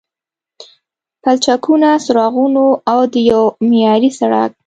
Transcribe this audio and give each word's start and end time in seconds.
پلچکونو، 1.21 1.91
څراغونو 2.05 2.65
او 2.91 2.99
د 3.11 3.13
یوه 3.29 3.47
معیاري 3.69 4.11
سړک 4.19 4.51